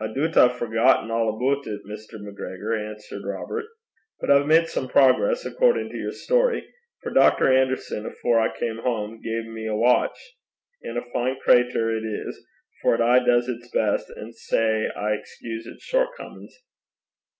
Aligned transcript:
'I 0.00 0.08
doobt 0.14 0.36
I've 0.36 0.56
forgotten 0.56 1.12
a' 1.12 1.26
aboot 1.28 1.64
it, 1.68 1.84
Mr. 1.86 2.14
MacGregor,' 2.20 2.74
answered 2.74 3.22
Robert. 3.24 3.66
'But 4.18 4.28
I've 4.28 4.48
made 4.48 4.66
some 4.66 4.88
progress, 4.88 5.46
accordin' 5.46 5.88
to 5.90 5.96
your 5.96 6.10
story, 6.10 6.66
for 7.04 7.12
Dr. 7.12 7.52
Anderson, 7.56 8.04
afore 8.04 8.40
I 8.40 8.48
cam 8.48 8.78
hame, 8.82 9.22
gae 9.22 9.48
me 9.48 9.68
a 9.68 9.76
watch. 9.76 10.18
An' 10.82 10.96
a 10.96 11.08
fine 11.12 11.36
crater 11.38 11.96
it 11.96 12.02
is, 12.04 12.44
for 12.82 12.96
it 12.96 13.00
aye 13.00 13.20
does 13.24 13.48
its 13.48 13.70
best, 13.70 14.10
an' 14.16 14.32
sae 14.32 14.88
I 14.88 15.12
excuse 15.12 15.68
its 15.68 15.84
shortcomin's.' 15.84 16.52